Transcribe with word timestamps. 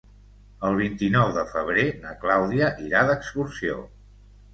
El 0.69 0.77
vint-i-nou 0.77 1.33
de 1.35 1.43
febrer 1.51 1.83
na 2.05 2.13
Clàudia 2.23 2.71
irà 2.87 3.03
d'excursió. 3.11 3.77